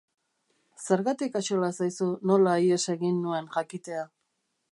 Zergatik 0.95 1.35
axola 1.39 1.69
zaizu 1.81 2.09
nola 2.31 2.57
ihes 2.63 2.81
egin 2.97 3.23
nuen 3.29 3.53
jakitea? 3.59 4.09